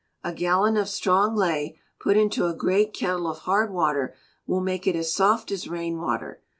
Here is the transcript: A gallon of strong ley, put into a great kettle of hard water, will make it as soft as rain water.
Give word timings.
A 0.23 0.33
gallon 0.33 0.77
of 0.77 0.89
strong 0.89 1.35
ley, 1.35 1.77
put 1.99 2.17
into 2.17 2.47
a 2.47 2.55
great 2.55 2.91
kettle 2.91 3.27
of 3.27 3.37
hard 3.41 3.71
water, 3.71 4.15
will 4.47 4.59
make 4.61 4.87
it 4.87 4.95
as 4.95 5.13
soft 5.13 5.51
as 5.51 5.67
rain 5.67 5.99
water. 5.99 6.41